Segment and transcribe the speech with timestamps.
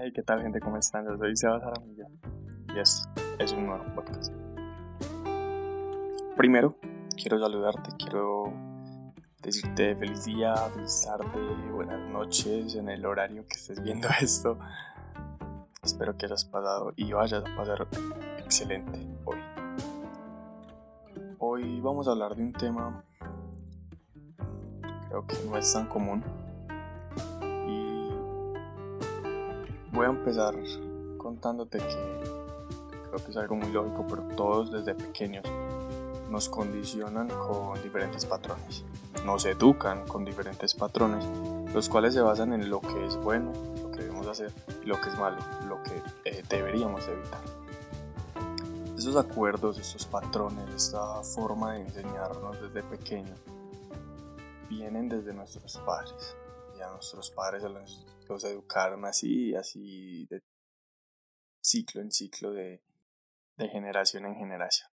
[0.00, 0.60] Hey, ¿qué tal gente?
[0.60, 1.04] ¿Cómo están?
[1.06, 2.04] Yo soy Sebas Aramillo
[2.72, 4.32] y este es un nuevo podcast.
[6.36, 6.76] Primero,
[7.16, 8.44] quiero saludarte, quiero
[9.42, 11.40] decirte feliz día, feliz tarde,
[11.72, 14.56] buenas noches en el horario que estés viendo esto.
[15.82, 17.88] Espero que hayas pasado y vayas a pasar
[18.38, 19.38] excelente hoy.
[21.40, 23.04] Hoy vamos a hablar de un tema
[25.08, 26.22] creo que no es tan común
[29.98, 30.54] Voy a empezar
[31.16, 32.22] contándote que
[33.08, 35.44] creo que es algo muy lógico, pero todos desde pequeños
[36.30, 38.84] nos condicionan con diferentes patrones,
[39.24, 41.24] nos educan con diferentes patrones,
[41.74, 44.52] los cuales se basan en lo que es bueno, lo que debemos hacer,
[44.84, 47.40] y lo que es malo, lo que eh, deberíamos evitar.
[48.96, 53.34] Esos acuerdos, estos patrones, esta forma de enseñarnos desde pequeño,
[54.68, 56.36] vienen desde nuestros padres
[56.82, 58.04] a nuestros padres los,
[58.36, 60.42] educaron así, así de
[61.60, 62.82] ciclo en ciclo, de,
[63.56, 64.90] de generación en generación.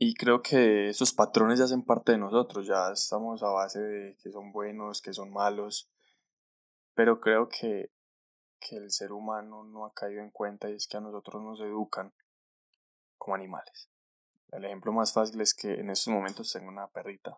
[0.00, 4.16] Y creo que esos patrones ya hacen parte de nosotros, ya estamos a base de
[4.16, 5.90] que son buenos, que son malos,
[6.94, 7.90] pero creo que,
[8.60, 11.60] que el ser humano no ha caído en cuenta y es que a nosotros nos
[11.60, 12.12] educan
[13.16, 13.90] como animales.
[14.52, 17.36] El ejemplo más fácil es que en estos momentos tengo una perrita,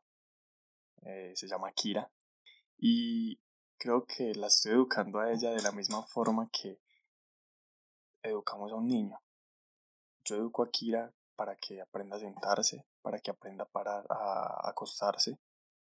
[1.03, 2.11] eh, se llama Kira,
[2.79, 3.41] y
[3.81, 6.79] creo que la estoy educando a ella de la misma forma que
[8.23, 9.19] educamos a un niño.
[10.23, 14.69] Yo educo a Kira para que aprenda a sentarse, para que aprenda a parar, a
[14.69, 15.41] acostarse,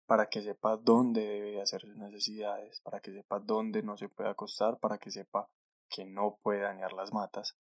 [0.05, 4.29] para que sepa dónde debe hacer sus necesidades, para que sepa dónde no se puede
[4.29, 5.49] acostar, para que sepa
[5.89, 7.57] que no puede dañar las matas.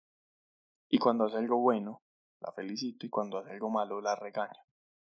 [0.90, 2.02] Y cuando hace algo bueno,
[2.42, 4.66] la felicito y cuando hace algo malo, la regaño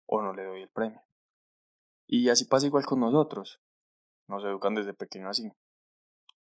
[0.05, 1.02] o no le doy el premio.
[2.08, 3.61] Y así pasa igual con nosotros.
[4.28, 5.52] Nos educan desde pequeño así.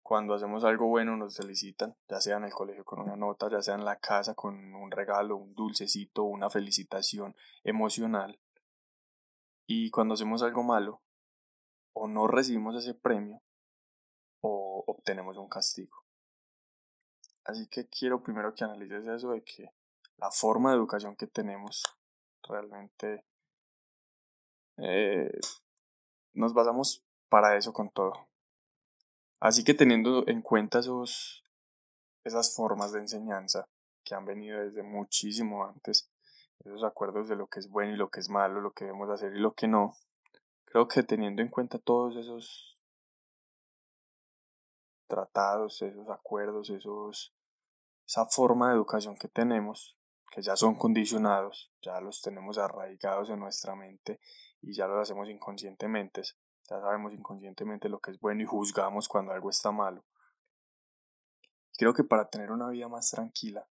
[0.01, 3.61] Cuando hacemos algo bueno nos felicitan, ya sea en el colegio con una nota, ya
[3.61, 8.39] sea en la casa con un regalo, un dulcecito, una felicitación emocional.
[9.67, 11.03] Y cuando hacemos algo malo,
[11.93, 13.43] o no recibimos ese premio,
[14.41, 16.03] o obtenemos un castigo.
[17.43, 19.71] Así que quiero primero que analices eso de que
[20.17, 21.83] la forma de educación que tenemos
[22.47, 23.25] realmente
[24.77, 25.31] eh,
[26.33, 28.27] nos basamos para eso con todo.
[29.39, 31.43] Así que teniendo en cuenta esos,
[32.23, 33.69] esas formas de enseñanza
[34.03, 36.09] que han venido desde muchísimo antes,
[36.65, 39.09] esos acuerdos de lo que es bueno y lo que es malo, lo que debemos
[39.09, 39.95] hacer y lo que no,
[40.65, 42.79] creo que teniendo en cuenta todos esos
[45.07, 47.33] tratados, esos acuerdos, esos,
[48.05, 49.97] esa forma de educación que tenemos,
[50.31, 54.19] que ya son condicionados, ya los tenemos arraigados en nuestra mente
[54.61, 56.21] y ya los hacemos inconscientemente,
[56.69, 60.05] ya sabemos inconscientemente lo que es bueno y juzgamos cuando algo está malo.
[61.77, 63.67] Creo que para tener una vida más tranquila,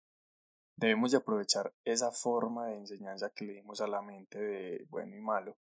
[0.77, 5.17] debemos de aprovechar esa forma de enseñanza que le dimos a la mente de bueno
[5.17, 5.57] y malo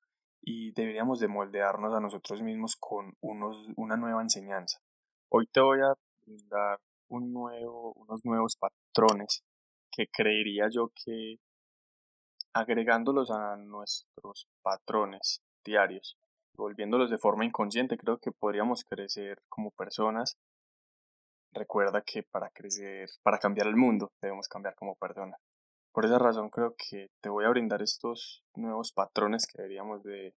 [0.41, 4.81] y deberíamos de moldearnos a nosotros mismos con unos, una nueva enseñanza.
[5.28, 5.94] Hoy te voy a
[6.49, 9.44] dar un nuevo, unos nuevos patrones
[9.91, 11.38] que creería yo que
[12.54, 16.19] agregándolos a nuestros patrones diarios
[16.56, 20.36] volviéndolos de forma inconsciente, creo que podríamos crecer como personas.
[21.52, 25.38] Recuerda que para crecer, para cambiar el mundo, debemos cambiar como personas.
[25.92, 30.34] Por esa razón creo que te voy a brindar estos nuevos patrones que deberíamos de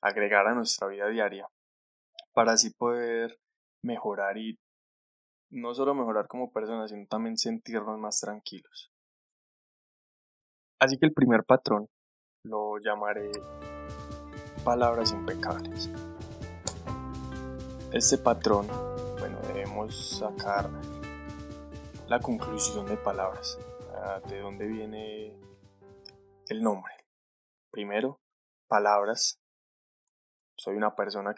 [0.00, 1.48] agregar a nuestra vida diaria
[2.32, 3.38] para así poder
[3.82, 4.56] mejorar y
[5.50, 8.90] no solo mejorar como personas, sino también sentirnos más tranquilos.
[10.80, 11.88] Así que el primer patrón
[12.44, 13.30] lo llamaré
[14.64, 15.90] palabras impecables.
[17.92, 18.66] Este patrón,
[19.18, 20.70] bueno, debemos sacar
[22.08, 23.58] la conclusión de palabras,
[23.94, 25.38] ah, de dónde viene
[26.48, 26.94] el nombre.
[27.70, 28.22] Primero,
[28.66, 29.38] palabras.
[30.56, 31.34] Soy una persona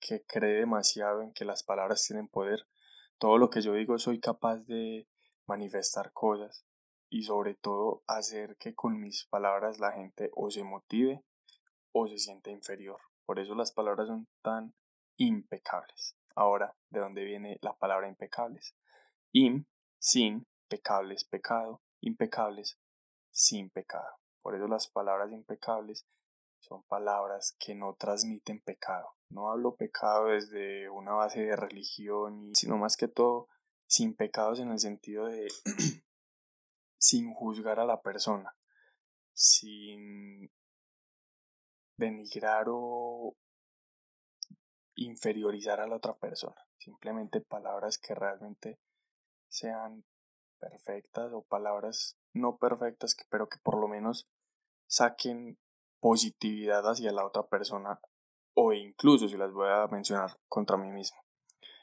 [0.00, 2.66] que cree demasiado en que las palabras tienen poder.
[3.18, 5.06] Todo lo que yo digo soy capaz de
[5.46, 6.66] manifestar cosas
[7.08, 11.22] y sobre todo hacer que con mis palabras la gente o se motive
[11.92, 13.00] o se siente inferior.
[13.24, 14.74] Por eso las palabras son tan
[15.16, 16.16] impecables.
[16.34, 18.74] Ahora, ¿de dónde viene la palabra impecables?
[19.32, 19.66] Im,
[19.98, 22.78] sin, pecables, pecado, impecables,
[23.30, 24.18] sin pecado.
[24.42, 26.06] Por eso las palabras impecables
[26.58, 29.14] son palabras que no transmiten pecado.
[29.28, 33.48] No hablo pecado desde una base de religión, sino más que todo
[33.86, 35.48] sin pecados en el sentido de
[36.98, 38.56] sin juzgar a la persona,
[39.32, 40.50] sin
[41.96, 43.36] denigrar o
[44.94, 46.56] inferiorizar a la otra persona.
[46.78, 48.78] Simplemente palabras que realmente
[49.48, 50.04] sean
[50.58, 54.26] perfectas o palabras no perfectas, pero que por lo menos
[54.86, 55.58] saquen
[56.00, 58.00] positividad hacia la otra persona
[58.54, 61.18] o incluso si las voy a mencionar contra mí mismo.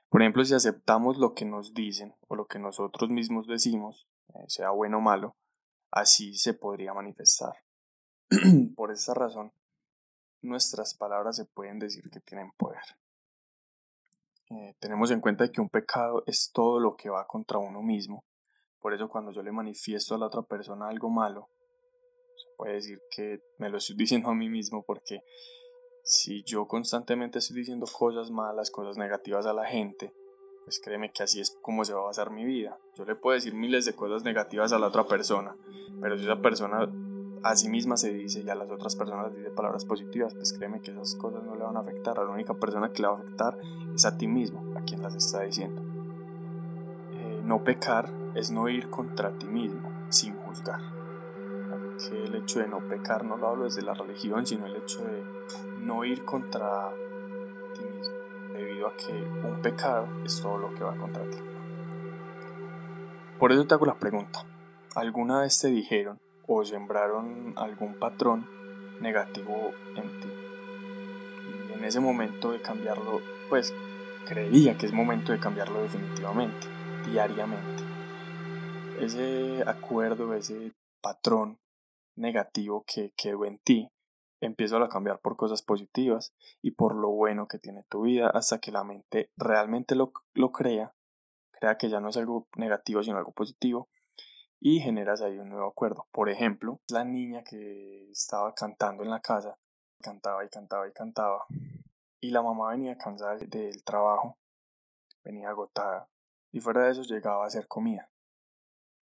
[0.10, 4.44] Por ejemplo, si aceptamos lo que nos dicen o lo que nosotros mismos decimos, eh,
[4.48, 5.36] sea bueno o malo,
[5.92, 7.54] así se podría manifestar.
[8.76, 9.54] Por esta razón,
[10.42, 12.84] nuestras palabras se pueden decir que tienen poder.
[14.50, 18.24] Eh, tenemos en cuenta que un pecado es todo lo que va contra uno mismo.
[18.80, 21.50] Por eso cuando yo le manifiesto a la otra persona algo malo,
[22.36, 25.22] se puede decir que me lo estoy diciendo a mí mismo porque
[26.04, 30.14] si yo constantemente estoy diciendo cosas malas, cosas negativas a la gente,
[30.64, 32.80] pues créeme que así es como se va a basar mi vida.
[32.96, 35.56] Yo le puedo decir miles de cosas negativas a la otra persona,
[36.02, 36.90] pero si esa persona
[37.44, 40.82] a sí misma se dice y a las otras personas dice palabras positivas, pues créeme
[40.82, 42.20] que esas cosas no le van a afectar.
[42.20, 43.58] A la única persona que le va a afectar
[43.94, 45.82] es a ti mismo, a quien las está diciendo.
[47.14, 50.82] Eh, no pecar es no ir contra ti mismo sin juzgar.
[51.98, 55.04] Que el hecho de no pecar no lo hablo desde la religión, sino el hecho
[55.04, 55.24] de
[55.80, 56.92] no ir contra
[57.74, 58.16] ti mismo,
[58.54, 59.12] debido a que
[59.48, 61.38] un pecado es todo lo que va contra ti.
[63.38, 64.46] Por eso te hago la pregunta,
[64.96, 66.20] ¿alguna vez te dijeron
[66.52, 68.50] o sembraron algún patrón
[69.00, 70.28] negativo en ti.
[71.70, 73.72] Y en ese momento de cambiarlo, pues
[74.28, 76.68] creía que es momento de cambiarlo definitivamente,
[77.06, 77.84] diariamente.
[79.00, 81.60] Ese acuerdo, ese patrón
[82.16, 83.92] negativo que quedó en ti,
[84.42, 88.58] empieza a cambiar por cosas positivas y por lo bueno que tiene tu vida hasta
[88.58, 90.96] que la mente realmente lo, lo crea,
[91.52, 93.88] crea que ya no es algo negativo sino algo positivo
[94.60, 96.08] y generas ahí un nuevo acuerdo.
[96.12, 99.58] Por ejemplo, la niña que estaba cantando en la casa,
[100.02, 101.46] cantaba y cantaba y cantaba,
[102.20, 104.38] y la mamá venía cansada del trabajo,
[105.24, 106.10] venía agotada,
[106.52, 108.10] y fuera de eso llegaba a hacer comida.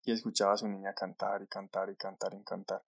[0.06, 2.84] Y escuchaba a su niña cantar y cantar y cantar y cantar.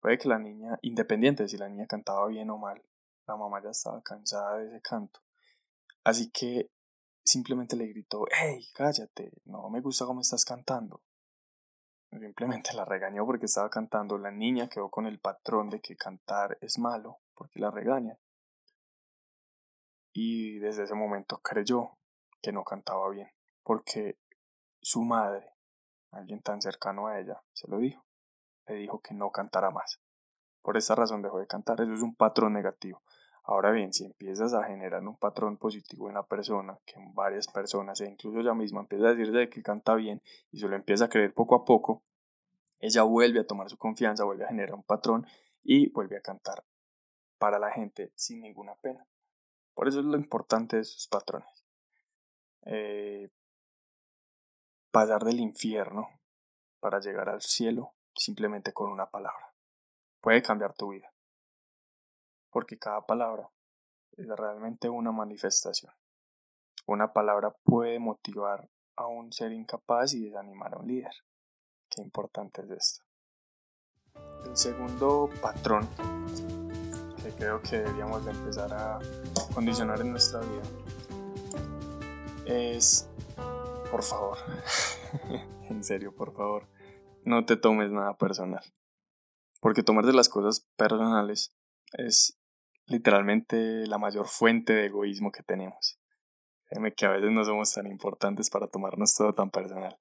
[0.00, 2.82] Puede que la niña, independiente de si la niña cantaba bien o mal,
[3.26, 5.20] la mamá ya estaba cansada de ese canto.
[6.04, 6.70] Así que
[7.22, 11.02] simplemente le gritó, hey, cállate, no me gusta cómo estás cantando.
[12.10, 14.18] Simplemente la regañó porque estaba cantando.
[14.18, 18.18] La niña quedó con el patrón de que cantar es malo porque la regaña.
[20.12, 21.98] Y desde ese momento creyó
[22.40, 23.30] que no cantaba bien
[23.68, 24.16] porque
[24.80, 25.52] su madre,
[26.10, 28.02] alguien tan cercano a ella, se lo dijo.
[28.66, 30.00] Le dijo que no cantara más.
[30.62, 31.78] Por esa razón dejó de cantar.
[31.82, 33.02] Eso es un patrón negativo.
[33.50, 37.46] Ahora bien, si empiezas a generar un patrón positivo en la persona, que en varias
[37.46, 41.06] personas, e incluso ella misma empieza a decirle que canta bien y se lo empieza
[41.06, 42.02] a creer poco a poco,
[42.78, 45.26] ella vuelve a tomar su confianza, vuelve a generar un patrón
[45.62, 46.62] y vuelve a cantar
[47.38, 49.06] para la gente sin ninguna pena.
[49.72, 51.64] Por eso es lo importante de sus patrones.
[52.66, 53.30] Eh,
[54.90, 56.10] pasar del infierno
[56.80, 59.54] para llegar al cielo simplemente con una palabra.
[60.20, 61.10] Puede cambiar tu vida
[62.50, 63.50] porque cada palabra
[64.16, 65.92] es realmente una manifestación.
[66.86, 71.12] Una palabra puede motivar a un ser incapaz y desanimar a un líder.
[71.88, 73.04] Qué importante es esto.
[74.44, 75.88] El segundo patrón
[77.22, 78.98] que creo que deberíamos de empezar a
[79.54, 80.62] condicionar en nuestra vida
[82.46, 83.08] es,
[83.90, 84.38] por favor,
[85.68, 86.66] en serio, por favor,
[87.24, 88.64] no te tomes nada personal.
[89.60, 91.54] Porque tomarte las cosas personales
[91.92, 92.37] es
[92.88, 95.98] literalmente la mayor fuente de egoísmo que tenemos.
[96.64, 99.98] Créeme que a veces no somos tan importantes para tomarnos todo tan personal.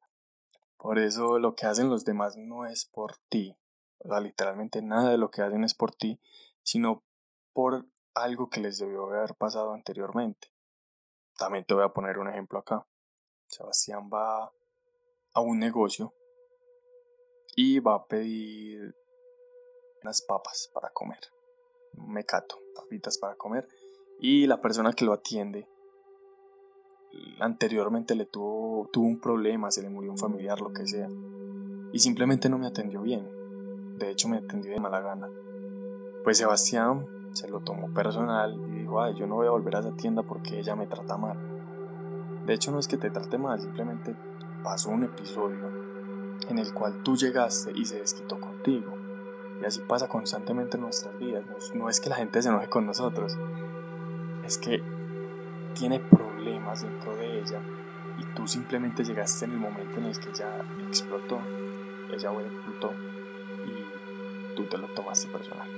[0.78, 3.58] Por eso lo que hacen los demás no es por ti.
[4.00, 6.20] O sea, literalmente nada de lo que hacen es por ti,
[6.64, 7.04] sino
[7.54, 10.54] por algo que les debió haber pasado anteriormente.
[11.38, 12.86] También te voy a poner un ejemplo acá.
[13.48, 14.52] Sebastián va
[15.34, 16.14] a un negocio
[17.56, 18.96] y va a pedir
[20.02, 21.37] unas papas para comer
[21.98, 23.68] mecato, papitas para comer.
[24.20, 25.68] Y la persona que lo atiende
[27.40, 31.10] anteriormente le tuvo, tuvo un problema, se le murió un familiar, lo que sea.
[31.92, 33.28] Y simplemente no me atendió bien.
[33.98, 35.30] De hecho, me atendió de mala gana.
[36.24, 39.80] Pues Sebastián se lo tomó personal y dijo, ay, yo no voy a volver a
[39.80, 41.38] esa tienda porque ella me trata mal.
[42.46, 44.16] De hecho, no es que te trate mal, simplemente
[44.64, 45.70] pasó un episodio
[46.50, 48.97] en el cual tú llegaste y se desquitó contigo.
[49.62, 51.44] Y así pasa constantemente en nuestras vidas.
[51.74, 53.38] No, es que la gente se enoje con nosotros,
[54.46, 54.82] es que
[55.74, 57.62] tiene problemas dentro de ella
[58.18, 61.40] y tú simplemente llegaste en el momento en el que ella explotó,
[62.12, 62.94] ella explotó
[63.66, 65.70] y tú te lo tomaste personal.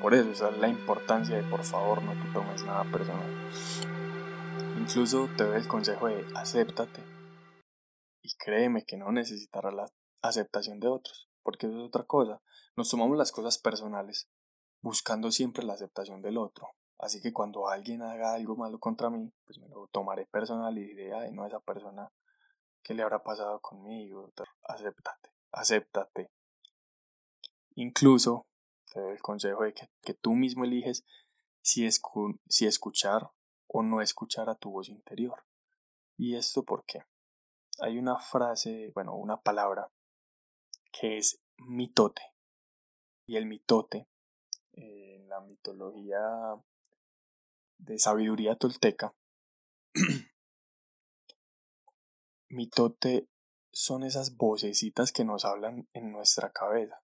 [0.00, 3.26] por eso esa es la importancia de por favor no te tomes nada personal.
[4.78, 7.02] Incluso te doy el consejo de acéptate
[8.22, 9.86] y créeme que no necesitarás la
[10.22, 12.42] aceptación de otros, porque eso es otra cosa.
[12.74, 14.28] Nos tomamos las cosas personales
[14.80, 16.70] buscando siempre la aceptación del otro.
[16.98, 20.82] Así que cuando alguien haga algo malo contra mí, pues me lo tomaré personal y
[20.82, 22.10] diré, ay, no, esa persona,
[22.82, 24.32] ¿qué le habrá pasado conmigo?
[24.64, 26.32] Acéptate, acéptate.
[27.76, 28.48] Incluso
[28.92, 31.04] te doy el consejo de que, tú mismo eliges
[31.62, 31.88] si,
[32.48, 33.30] si escuchar
[33.68, 35.44] o no escuchar a tu voz interior.
[36.16, 37.04] ¿Y esto por qué?
[37.78, 39.92] Hay una frase, bueno, una palabra
[40.98, 42.22] que es mitote.
[43.26, 44.08] Y el mitote,
[44.72, 46.20] en la mitología
[47.78, 49.14] de sabiduría tolteca,
[52.48, 53.28] mitote
[53.72, 57.02] son esas vocecitas que nos hablan en nuestra cabeza,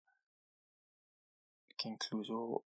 [1.75, 2.63] que incluso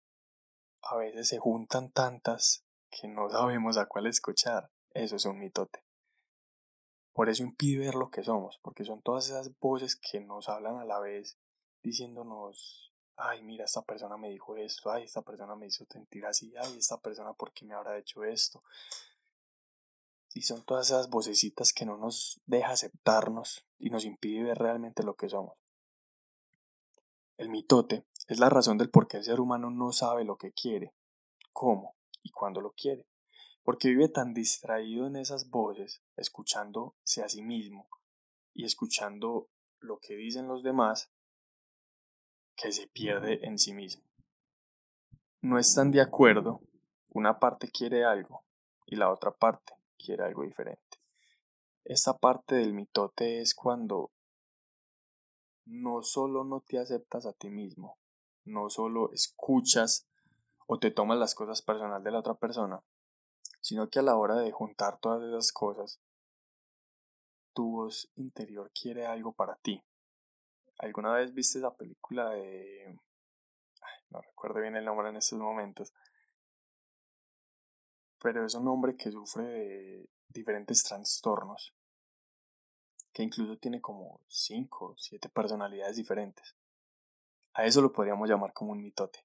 [0.83, 4.71] a veces se juntan tantas que no sabemos a cuál escuchar.
[4.91, 5.85] Eso es un mitote.
[7.13, 10.77] Por eso impide ver lo que somos, porque son todas esas voces que nos hablan
[10.77, 11.37] a la vez
[11.83, 16.55] diciéndonos, ay, mira, esta persona me dijo esto, ay, esta persona me hizo sentir así,
[16.57, 18.63] ay, esta persona, ¿por qué me habrá hecho esto?
[20.35, 25.03] Y son todas esas vocecitas que no nos deja aceptarnos y nos impide ver realmente
[25.03, 25.59] lo que somos.
[27.37, 30.53] El mitote es la razón del por qué el ser humano no sabe lo que
[30.53, 30.95] quiere,
[31.53, 33.07] cómo y cuándo lo quiere,
[33.63, 37.89] porque vive tan distraído en esas voces, escuchándose a sí mismo
[38.53, 41.11] y escuchando lo que dicen los demás,
[42.57, 44.05] que se pierde en sí mismo.
[45.41, 46.61] No están de acuerdo,
[47.09, 48.45] una parte quiere algo
[48.87, 50.99] y la otra parte quiere algo diferente.
[51.85, 54.13] Esta parte del mitote es cuando
[55.65, 57.99] no solo no te aceptas a ti mismo,
[58.45, 60.07] no solo escuchas
[60.67, 62.83] o te tomas las cosas personal de la otra persona,
[63.63, 66.01] sino que a la hora de juntar todas esas cosas,
[67.55, 69.83] tu voz interior quiere algo para ti.
[70.79, 72.99] ¿Alguna vez viste esa película de...
[74.11, 75.95] no recuerdo bien el nombre en estos momentos,
[78.21, 81.73] pero es un hombre que sufre de diferentes trastornos,
[83.13, 86.57] que incluso tiene como 5 o 7 personalidades diferentes.
[87.55, 89.25] A eso lo podríamos llamar como un mitote.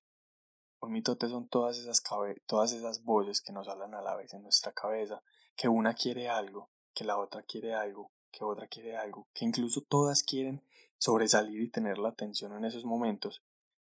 [0.80, 2.04] Un mitote son todas esas,
[2.46, 5.24] todas esas voces que nos hablan a la vez en nuestra cabeza,
[5.56, 9.82] que una quiere algo, que la otra quiere algo, que otra quiere algo, que incluso
[9.82, 10.64] todas quieren
[11.00, 13.42] sobresalir y tener la atención en esos momentos,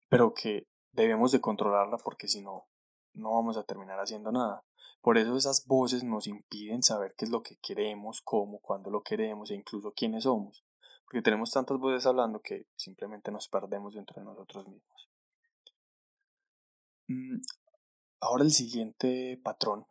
[0.08, 2.67] pero que debemos de controlarla porque si no,
[3.13, 4.63] no vamos a terminar haciendo nada.
[5.01, 9.03] Por eso esas voces nos impiden saber qué es lo que queremos, cómo, cuándo lo
[9.03, 10.63] queremos e incluso quiénes somos,
[11.06, 15.06] porque tenemos tantas voces hablando que simplemente nos perdemos dentro de nosotros mismos.
[17.07, 17.39] Mm,
[18.19, 19.87] ahora el siguiente patrón.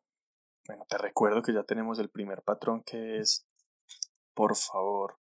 [0.67, 3.47] Bueno, te recuerdo que ya tenemos el primer patrón que es,
[4.35, 5.19] por favor,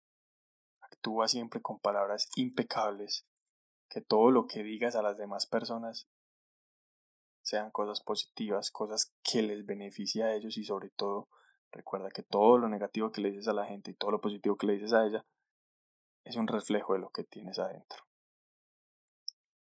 [0.80, 3.26] actúa siempre con palabras impecables,
[3.88, 6.08] que todo lo que digas a las demás personas
[7.42, 11.28] sean cosas positivas, cosas que les beneficie a ellos y sobre todo
[11.72, 14.56] recuerda que todo lo negativo que le dices a la gente y todo lo positivo
[14.56, 15.26] que le dices a ella
[16.24, 18.04] es un reflejo de lo que tienes adentro.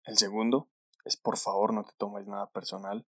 [0.04, 0.68] El segundo
[1.04, 3.06] es por favor no te tomes nada personal.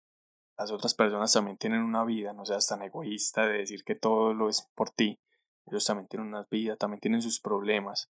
[0.57, 4.33] Las otras personas también tienen una vida, no seas tan egoísta de decir que todo
[4.33, 5.19] lo es por ti.
[5.65, 8.12] Ellos también tienen una vida, también tienen sus problemas.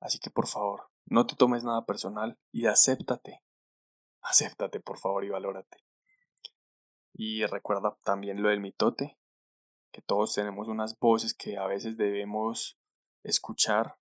[0.00, 3.42] Así que por favor, no te tomes nada personal y acéptate.
[4.20, 5.84] Acéptate por favor y valórate.
[7.12, 9.18] Y recuerda también lo del mitote,
[9.90, 12.78] que todos tenemos unas voces que a veces debemos
[13.22, 13.98] escuchar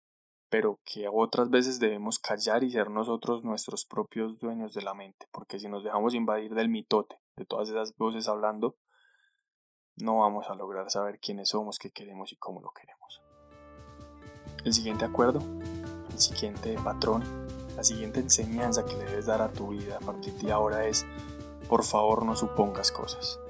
[0.56, 5.28] pero que otras veces debemos callar y ser nosotros nuestros propios dueños de la mente,
[5.34, 8.78] porque si nos dejamos invadir del mitote, de todas esas voces hablando,
[9.98, 13.22] no vamos a lograr saber quiénes somos, qué queremos y cómo lo queremos.
[14.64, 15.42] El siguiente acuerdo,
[16.10, 17.22] el siguiente patrón,
[17.76, 21.06] la siguiente enseñanza que debes dar a tu vida a partir de ahora es,
[21.68, 23.42] por favor no supongas cosas.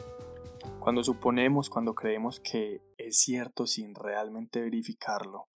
[0.80, 5.50] Cuando suponemos, cuando creemos que es cierto sin realmente verificarlo,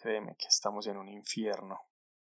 [0.00, 1.80] Créeme que estamos en un infierno.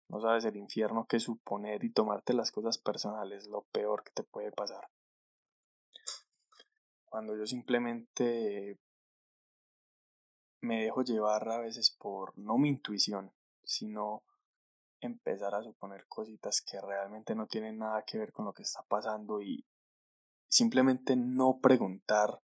[0.08, 4.24] No sabes el infierno que suponer y tomarte las cosas personales, lo peor que te
[4.24, 4.88] puede pasar.
[7.04, 8.80] Cuando yo simplemente
[10.60, 14.24] me dejo llevar a veces por no mi intuición, sino
[15.00, 18.82] empezar a suponer cositas que realmente no tienen nada que ver con lo que está
[18.82, 19.64] pasando y
[20.48, 22.42] simplemente no preguntar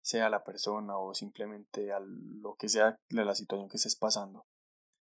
[0.00, 4.46] sea la persona o simplemente a lo que sea de la situación que estés pasando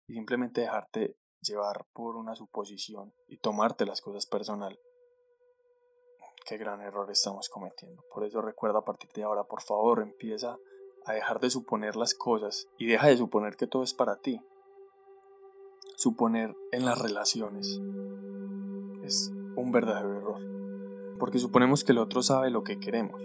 [0.06, 4.78] y simplemente dejarte llevar por una suposición y tomarte las cosas personal.
[6.44, 8.02] Qué gran error estamos cometiendo.
[8.12, 10.56] Por eso recuerda a partir de ahora, por favor, empieza
[11.04, 14.40] a dejar de suponer las cosas y deja de suponer que todo es para ti.
[15.96, 17.80] Suponer en las relaciones
[19.02, 20.40] es un verdadero error.
[21.18, 23.22] Porque suponemos que el otro sabe lo que queremos.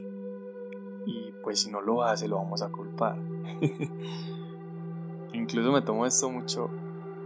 [1.06, 3.18] Y pues si no lo hace, lo vamos a culpar.
[5.34, 6.70] Incluso me tomo esto mucho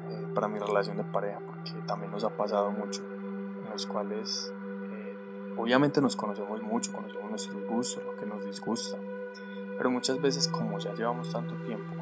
[0.10, 4.54] eh, para mi relación de pareja, porque también nos ha pasado mucho, en los cuales
[4.92, 5.18] eh,
[5.58, 9.00] obviamente nos conocemos mucho, conocemos nuestros gustos, lo que nos disgusta,
[9.78, 11.96] pero muchas veces como ya llevamos tanto tiempo,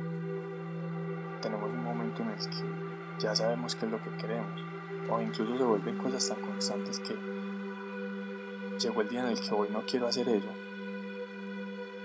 [1.42, 4.62] tenemos un momento en el que ya sabemos qué es lo que queremos,
[5.10, 7.16] o incluso se vuelven cosas tan constantes que
[8.78, 10.50] llegó el día en el que hoy no quiero hacer eso,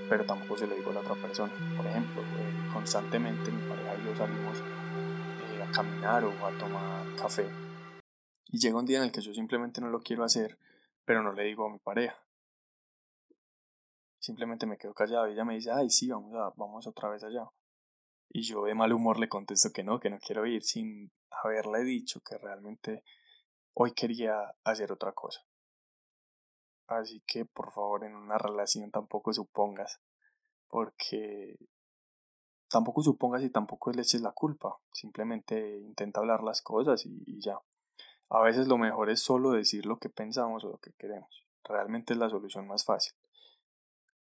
[0.09, 1.53] pero tampoco se lo digo a la otra persona.
[1.77, 7.15] Por ejemplo, eh, constantemente mi pareja y yo salimos eh, a caminar o a tomar
[7.17, 7.49] café.
[8.47, 10.59] Y llega un día en el que yo simplemente no lo quiero hacer,
[11.05, 12.17] pero no le digo a mi pareja.
[14.19, 17.23] Simplemente me quedo callado y ella me dice, ay, sí, vamos, a, vamos otra vez
[17.23, 17.45] allá.
[18.31, 21.85] Y yo de mal humor le contesto que no, que no quiero ir, sin haberle
[21.85, 23.05] dicho que realmente
[23.75, 25.41] hoy quería hacer otra cosa.
[26.89, 30.01] Así que por favor en una relación tampoco supongas,
[30.69, 31.59] porque
[32.71, 37.59] tampoco supongas y tampoco le eches la culpa, simplemente intenta hablar las cosas y, ya.
[38.31, 42.15] A veces lo mejor es solo decir lo que pensamos o lo que queremos, realmente
[42.15, 43.13] es la solución más fácil.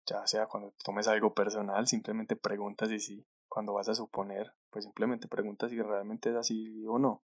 [0.06, 4.84] Ya sea cuando tomes algo personal, simplemente preguntas y sí, cuando vas a suponer, pues
[4.84, 7.24] simplemente preguntas si realmente es así o no.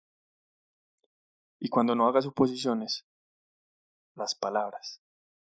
[1.57, 3.05] Y cuando no hagas suposiciones,
[4.15, 5.00] las palabras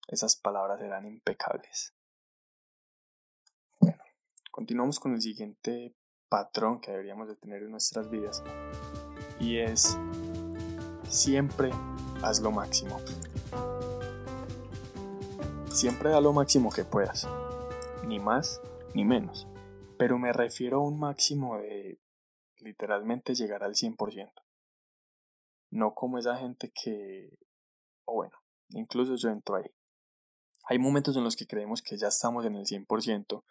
[0.08, 1.94] esas palabras eran impecables.
[3.78, 4.02] Bueno,
[4.50, 5.94] continuamos con el siguiente
[6.28, 8.42] patrón que deberíamos de tener en nuestras vidas
[9.38, 9.96] y es
[11.08, 11.70] siempre
[12.22, 13.00] haz lo máximo.
[15.70, 17.28] Siempre da lo máximo que puedas,
[18.06, 18.60] ni más
[18.94, 19.46] ni menos,
[19.98, 22.00] pero me refiero a un máximo de
[22.56, 24.32] literalmente llegar al 100%.
[25.70, 27.38] No como esa gente que,
[28.06, 28.36] o bueno,
[28.70, 29.70] incluso yo entro ahí.
[30.70, 33.42] Hay momentos en los que creemos que ya estamos en el 100%,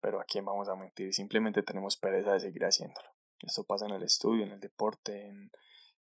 [0.00, 3.06] pero a quién vamos a mentir, simplemente tenemos pereza de seguir haciéndolo.
[3.40, 5.50] Esto pasa en el estudio, en el deporte, en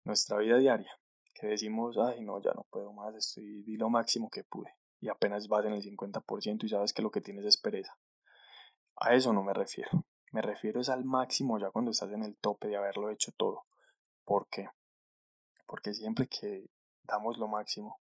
[0.04, 0.92] nuestra vida diaria,
[1.34, 5.08] que decimos, ay no, ya no puedo más, estoy di lo máximo que pude, y
[5.08, 7.98] apenas vas en el 50% y sabes que lo que tienes es pereza.
[8.98, 12.36] A eso no me refiero, me refiero es al máximo ya cuando estás en el
[12.36, 13.64] tope de haberlo hecho todo.
[14.26, 14.68] ¿Por qué?
[15.66, 16.66] Porque siempre que
[17.04, 18.02] damos lo máximo,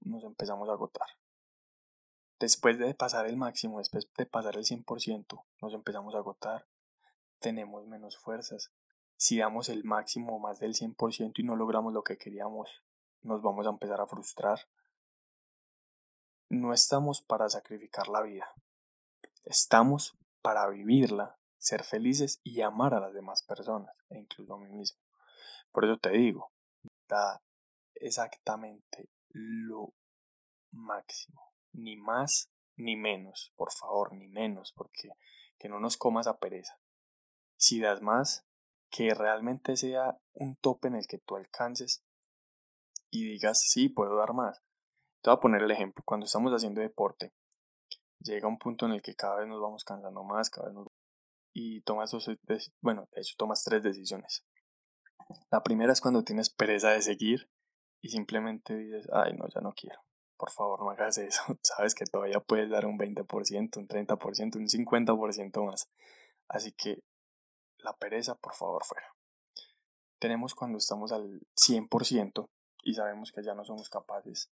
[0.00, 1.08] nos empezamos a agotar.
[2.38, 6.66] Después de pasar el máximo, después de pasar el 100%, nos empezamos a agotar.
[7.38, 8.72] Tenemos menos fuerzas.
[9.16, 12.82] Si damos el máximo más del 100% y no logramos lo que queríamos,
[13.20, 14.60] nos vamos a empezar a frustrar.
[16.48, 18.48] No estamos para sacrificar la vida.
[19.44, 24.68] Estamos para vivirla, ser felices y amar a las demás personas, e incluso a mí
[24.68, 24.98] mismo.
[25.72, 26.50] Por eso te digo,
[27.94, 29.94] exactamente lo
[30.72, 35.10] máximo, ni más ni menos, por favor, ni menos, porque
[35.58, 36.80] que no nos comas a pereza.
[37.56, 38.46] Si das más,
[38.90, 42.02] que realmente sea un tope en el que tú alcances
[43.10, 44.62] y digas, sí, puedo dar más.
[45.22, 47.34] Te voy a poner el ejemplo, cuando estamos haciendo deporte,
[48.18, 50.76] llega un punto en el que cada vez nos vamos cansando más, cada vez
[51.52, 52.30] y tomas dos,
[52.80, 54.44] bueno, de hecho tomas tres decisiones.
[55.50, 57.50] La primera es cuando tienes pereza de seguir
[58.00, 60.00] y simplemente dices, ay, no, ya no quiero.
[60.36, 61.42] Por favor, no hagas eso.
[61.62, 65.88] Sabes que todavía puedes dar un 20%, un 30%, un 50% más.
[66.48, 67.02] Así que
[67.78, 69.14] la pereza, por favor, fuera.
[70.18, 72.48] Tenemos cuando estamos al 100%
[72.82, 74.50] y sabemos que ya no somos capaces.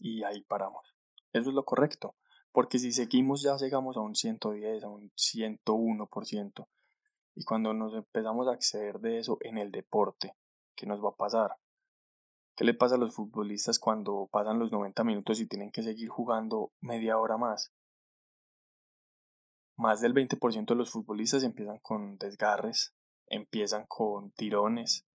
[0.00, 0.94] Y ahí paramos.
[1.32, 2.14] Eso es lo correcto.
[2.52, 6.66] Porque si seguimos ya llegamos a un 110, a un 101%.
[7.34, 10.34] Y cuando nos empezamos a acceder de eso en el deporte,
[10.74, 11.56] ¿qué nos va a pasar?
[12.58, 16.08] ¿Qué le pasa a los futbolistas cuando pasan los 90 minutos y tienen que seguir
[16.08, 17.72] jugando media hora más?
[19.76, 22.96] Más del 20% de los futbolistas empiezan con desgarres,
[23.28, 25.06] empiezan con tirones,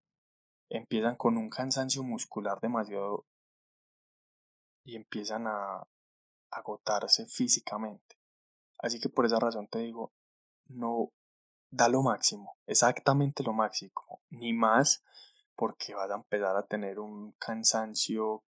[0.69, 3.25] empiezan con un cansancio muscular demasiado
[4.85, 5.85] y empiezan a
[6.49, 8.15] agotarse físicamente.
[8.79, 10.13] Así que por esa razón te digo,
[10.67, 11.11] no
[11.71, 15.03] da lo máximo, exactamente lo máximo, ni más
[15.55, 18.43] porque vas a empezar a tener un cansancio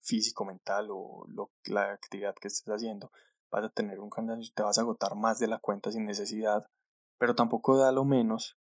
[0.00, 3.10] físico, mental o lo, la actividad que estés haciendo,
[3.50, 6.04] vas a tener un cansancio y te vas a agotar más de la cuenta sin
[6.04, 6.66] necesidad,
[7.18, 8.58] Pero tampoco da lo menos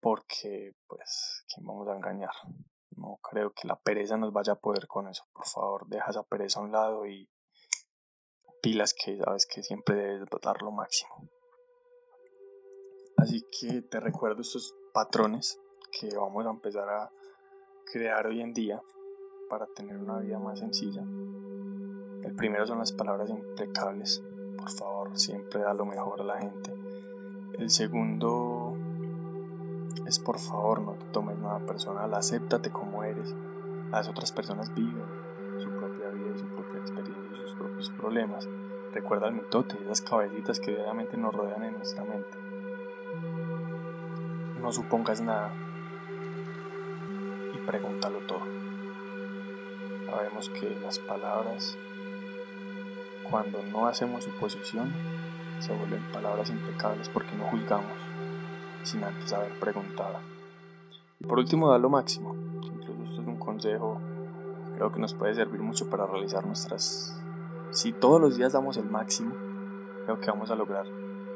[0.00, 2.34] porque, pues, ¿quién vamos a engañar?
[2.90, 5.24] No creo que la pereza nos vaya a poder con eso.
[5.32, 7.30] Por favor, deja esa pereza a un lado y
[8.62, 11.28] pilas que sabes que siempre debes dar lo máximo.
[13.16, 15.58] Así que te recuerdo estos patrones
[15.92, 17.10] que vamos a empezar a
[17.84, 18.82] crear hoy en día
[19.50, 21.02] para tener una vida más sencilla.
[22.22, 24.22] El primero son las palabras impecables.
[24.56, 26.72] Por favor, siempre da lo mejor a la gente.
[27.58, 28.74] El segundo
[30.06, 33.34] es por favor, no te tomes nada personal, acéptate como eres.
[33.90, 35.04] Las otras personas viven
[35.58, 38.48] su propia vida su propia experiencia sus propios problemas.
[38.92, 42.38] Recuerda el mitote esas cabecitas que diariamente nos rodean en nuestra mente.
[44.58, 45.52] No supongas nada
[47.66, 48.42] pregúntalo todo.
[50.06, 51.76] Sabemos que las palabras,
[53.30, 54.92] cuando no hacemos suposición,
[55.60, 57.98] se vuelven palabras impecables porque no juzgamos
[58.82, 60.18] sin antes haber preguntado.
[61.20, 62.34] Y por último, da lo máximo.
[62.62, 64.00] Incluso esto es un consejo
[64.82, 67.16] creo que nos puede servir mucho para realizar nuestras...
[67.70, 69.32] Si todos los días damos el máximo,
[70.04, 70.86] creo que vamos a lograr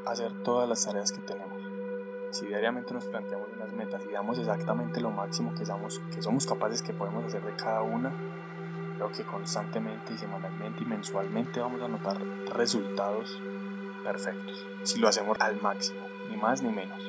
[0.05, 1.56] hacer todas las tareas que tenemos.
[2.31, 6.47] Si diariamente nos planteamos unas metas y damos exactamente lo máximo que somos, que somos
[6.47, 8.12] capaces que podemos hacer de cada una,
[8.97, 12.21] creo que constantemente y semanalmente y mensualmente vamos a notar
[12.55, 13.41] resultados
[14.05, 14.67] perfectos.
[14.85, 17.03] Si lo hacemos al máximo, ni más ni menos.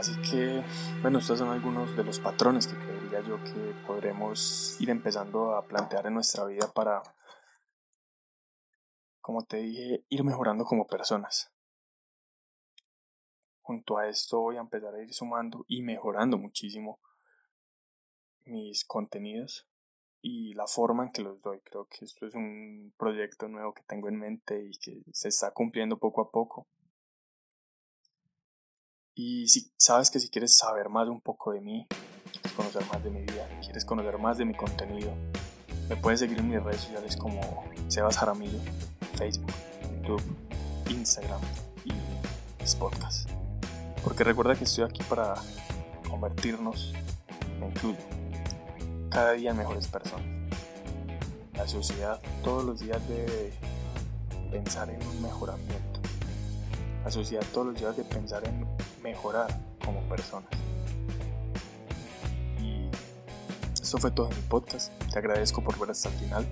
[0.00, 0.64] Así que,
[1.02, 5.66] bueno, estos son algunos de los patrones que creería yo que podremos ir empezando a
[5.66, 7.02] plantear en nuestra vida para,
[9.20, 11.52] como te dije, ir mejorando como personas.
[13.62, 16.98] Junto a esto voy a empezar a ir sumando y mejorando muchísimo
[18.44, 19.66] mis contenidos
[20.22, 21.60] y la forma en que los doy.
[21.60, 25.50] Creo que esto es un proyecto nuevo que tengo en mente y que se está
[25.52, 26.66] cumpliendo poco a poco.
[29.14, 31.86] Y si sabes que si quieres saber más un poco de mí,
[32.32, 35.12] quieres conocer más de mi vida, quieres conocer más de mi contenido,
[35.88, 38.60] me puedes seguir en mis redes sociales como Sebas Jaramillo,
[39.16, 39.52] Facebook,
[39.96, 40.22] YouTube,
[40.88, 41.40] Instagram
[41.84, 41.92] y
[42.78, 43.39] Podcast.
[44.02, 45.34] Porque recuerda que estoy aquí para
[46.08, 46.94] convertirnos,
[47.58, 47.98] me incluyo,
[49.10, 50.26] cada día en mejores personas.
[51.54, 53.52] La sociedad todos los días debe
[54.50, 56.00] pensar en un mejoramiento.
[57.04, 58.66] La sociedad todos los días debe pensar en
[59.02, 60.48] mejorar como personas.
[62.58, 62.88] Y
[63.74, 64.92] esto fue todo en mi podcast.
[65.12, 66.46] Te agradezco por ver hasta el final.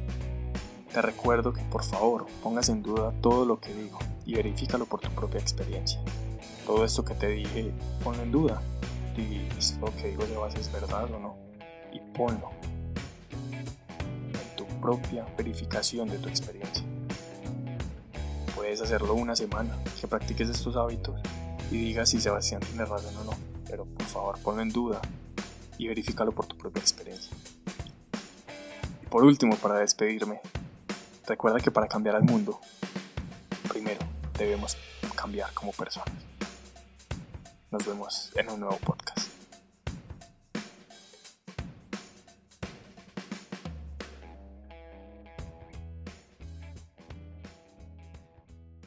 [0.93, 5.01] Te recuerdo que por favor pongas en duda todo lo que digo y verifícalo por
[5.01, 5.99] tu propia experiencia.
[6.67, 7.73] Todo esto que te dije,
[8.05, 8.61] ponlo en duda.
[9.17, 11.37] Y si lo que digo de es verdad o no.
[11.95, 12.51] Y ponlo
[13.51, 16.85] en tu propia verificación de tu experiencia.
[18.55, 21.19] Puedes hacerlo una semana, que practiques estos hábitos
[21.71, 23.33] y diga si Sebastián tiene razón o no,
[23.67, 25.01] pero por favor ponlo en duda
[25.79, 27.35] y verifícalo por tu propia experiencia.
[29.03, 30.43] Y por último, para despedirme,
[31.27, 32.61] recuerda que para cambiar al mundo,
[34.38, 34.77] debemos
[35.14, 36.14] cambiar como personas.
[37.70, 39.08] Nos vemos en un nuevo podcast.